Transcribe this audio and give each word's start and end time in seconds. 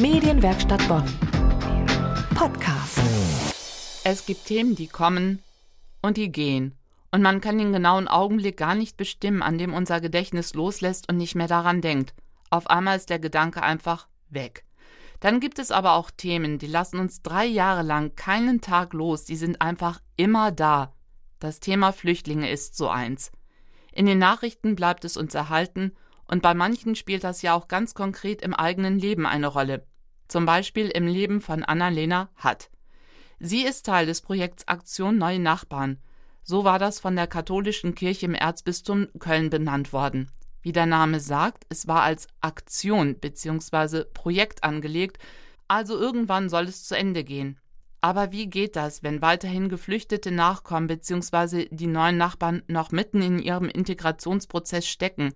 Medienwerkstatt 0.00 0.86
Bonn. 0.86 1.02
Podcast. 2.36 3.00
Es 4.04 4.26
gibt 4.26 4.44
Themen, 4.44 4.76
die 4.76 4.86
kommen 4.86 5.42
und 6.02 6.16
die 6.16 6.30
gehen. 6.30 6.78
Und 7.10 7.20
man 7.20 7.40
kann 7.40 7.58
den 7.58 7.72
genauen 7.72 8.06
Augenblick 8.06 8.56
gar 8.56 8.76
nicht 8.76 8.96
bestimmen, 8.96 9.42
an 9.42 9.58
dem 9.58 9.74
unser 9.74 10.00
Gedächtnis 10.00 10.54
loslässt 10.54 11.08
und 11.08 11.16
nicht 11.16 11.34
mehr 11.34 11.48
daran 11.48 11.80
denkt. 11.80 12.14
Auf 12.48 12.70
einmal 12.70 12.96
ist 12.96 13.10
der 13.10 13.18
Gedanke 13.18 13.60
einfach 13.60 14.06
weg. 14.28 14.64
Dann 15.18 15.40
gibt 15.40 15.58
es 15.58 15.72
aber 15.72 15.94
auch 15.94 16.12
Themen, 16.12 16.58
die 16.58 16.68
lassen 16.68 17.00
uns 17.00 17.22
drei 17.22 17.46
Jahre 17.46 17.82
lang 17.82 18.14
keinen 18.14 18.60
Tag 18.60 18.92
los, 18.92 19.24
die 19.24 19.36
sind 19.36 19.60
einfach 19.60 20.00
immer 20.16 20.52
da. 20.52 20.92
Das 21.40 21.58
Thema 21.58 21.90
Flüchtlinge 21.90 22.48
ist 22.48 22.76
so 22.76 22.88
eins. 22.88 23.32
In 23.92 24.06
den 24.06 24.18
Nachrichten 24.18 24.76
bleibt 24.76 25.04
es 25.04 25.16
uns 25.16 25.34
erhalten 25.34 25.90
und 26.28 26.42
bei 26.42 26.54
manchen 26.54 26.94
spielt 26.94 27.24
das 27.24 27.42
ja 27.42 27.54
auch 27.54 27.66
ganz 27.66 27.94
konkret 27.94 28.42
im 28.42 28.54
eigenen 28.54 28.98
Leben 28.98 29.26
eine 29.26 29.48
Rolle. 29.48 29.84
Zum 30.28 30.46
Beispiel 30.46 30.88
im 30.88 31.06
Leben 31.06 31.40
von 31.40 31.64
Annalena 31.64 32.28
Hatt. 32.36 32.70
Sie 33.40 33.62
ist 33.62 33.86
Teil 33.86 34.06
des 34.06 34.20
Projekts 34.20 34.68
Aktion 34.68 35.16
Neue 35.16 35.38
Nachbarn. 35.38 35.98
So 36.44 36.64
war 36.64 36.78
das 36.78 37.00
von 37.00 37.16
der 37.16 37.26
katholischen 37.26 37.94
Kirche 37.94 38.26
im 38.26 38.34
Erzbistum 38.34 39.08
Köln 39.18 39.50
benannt 39.50 39.92
worden. 39.92 40.30
Wie 40.60 40.72
der 40.72 40.86
Name 40.86 41.20
sagt, 41.20 41.64
es 41.68 41.86
war 41.86 42.02
als 42.02 42.26
Aktion 42.40 43.18
bzw. 43.18 44.04
Projekt 44.12 44.64
angelegt, 44.64 45.18
also 45.66 45.98
irgendwann 45.98 46.48
soll 46.48 46.64
es 46.64 46.84
zu 46.84 46.96
Ende 46.96 47.24
gehen. 47.24 47.58
Aber 48.00 48.32
wie 48.32 48.48
geht 48.48 48.76
das, 48.76 49.02
wenn 49.02 49.22
weiterhin 49.22 49.68
Geflüchtete 49.68 50.30
nachkommen 50.30 50.86
bzw. 50.86 51.68
die 51.70 51.86
neuen 51.86 52.16
Nachbarn 52.16 52.62
noch 52.66 52.92
mitten 52.92 53.22
in 53.22 53.38
ihrem 53.38 53.68
Integrationsprozess 53.68 54.86
stecken? 54.86 55.32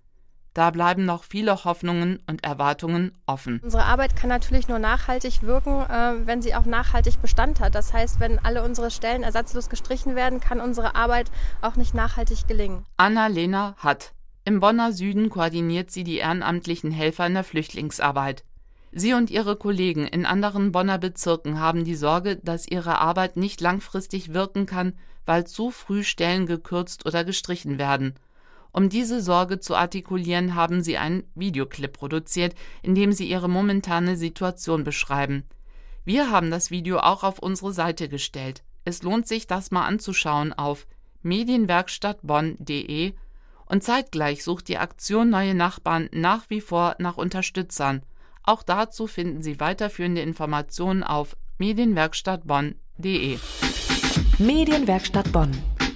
Da 0.55 0.71
bleiben 0.71 1.07
noch 1.07 1.25
viele 1.25 1.65
Hoffnungen 1.65 2.23
und 2.29 2.45
Erwartungen 2.45 3.13
offen. 3.27 3.61
Unsere 3.63 3.85
Arbeit 3.85 4.17
kann 4.17 4.29
natürlich 4.29 4.69
nur 4.69 4.79
nachhaltig 4.79 5.43
wirken, 5.43 5.81
äh, 5.81 6.27
wenn 6.27 6.43
sie 6.43 6.55
auch 6.55 6.67
nachhaltig 6.67 7.23
Bestand 7.23 7.61
hat. 7.61 7.75
Das 7.75 7.93
heißt, 7.93 8.21
wenn 8.21 8.39
alle 8.39 8.63
unsere 8.63 8.91
Stellen 8.91 9.23
ersatzlos 9.23 9.71
gestrichen 9.71 10.15
werden, 10.15 10.41
kann 10.41 10.61
unsere 10.61 10.95
Arbeit 10.95 11.31
auch 11.63 11.77
nicht 11.77 11.95
nachhaltig 11.95 12.47
gelingen. 12.47 12.85
Anna-Lena 12.99 13.77
Hatt. 13.79 14.13
Im 14.45 14.61
Bonner 14.61 14.93
Süden 14.93 15.31
koordiniert 15.31 15.91
sie 15.91 16.05
die 16.05 16.17
ehrenamtlichen 16.17 16.91
Helfer 16.91 17.27
in 17.27 17.35
der 17.35 17.45
Flüchtlingsarbeit. 17.45 18.45
Sie 18.91 19.15
und 19.15 19.31
ihre 19.31 19.57
Kollegen 19.57 20.07
in 20.07 20.27
anderen 20.27 20.71
Bonner 20.71 20.99
Bezirken 20.99 21.59
haben 21.59 21.85
die 21.85 21.95
Sorge, 21.95 22.37
dass 22.37 22.69
ihre 22.69 22.99
Arbeit 22.99 23.39
nicht 23.39 23.63
langfristig 23.63 24.35
wirken 24.35 24.67
kann, 24.67 24.93
weil 25.25 25.47
zu 25.47 25.71
früh 25.71 26.03
Stellen 26.05 26.47
gekürzt 26.47 27.07
oder 27.07 27.25
gestrichen 27.25 27.79
werden. 27.79 28.17
Um 28.73 28.89
diese 28.89 29.21
Sorge 29.21 29.61
zu 29.61 29.77
artikulieren, 29.77 30.55
haben 30.55 30.83
sie 30.83 30.97
einen 30.97 31.25
Videoclip 31.35 31.93
produziert, 31.93 32.55
in 32.83 32.95
dem 32.95 33.13
sie 33.13 33.29
ihre 33.29 33.49
momentane 33.49 34.17
Situation 34.17 34.83
beschreiben. 34.83 35.45
Wir 36.05 36.31
haben 36.31 36.51
das 36.51 36.71
Video 36.71 36.99
auch 36.99 37.23
auf 37.23 37.39
unsere 37.39 37.73
Seite 37.73 38.09
gestellt. 38.09 38.63
Es 38.85 39.03
lohnt 39.03 39.29
sich, 39.29 39.47
das 39.47 39.71
mal 39.71 39.87
anzuschauen 39.87 40.53
auf 40.53 40.87
medienwerkstattbonn.de 41.23 43.13
und 43.67 43.85
zeitgleich 43.85 44.43
sucht 44.43 44.69
die 44.69 44.79
Aktion 44.79 45.31
Neue 45.31 45.55
Nachbarn 45.55 46.09
nach 46.13 46.51
wie 46.51 46.61
vor 46.61 46.97
nach 46.99 47.17
Unterstützern. 47.17 48.03
Auch 48.43 48.63
dazu 48.63 49.07
finden 49.07 49.43
Sie 49.43 49.61
weiterführende 49.61 50.21
Informationen 50.21 51.05
auf 51.05 51.37
medienwerkstattbonn.de. 51.59 53.39
Medienwerkstatt 54.39 55.31
Bonn. 55.31 55.53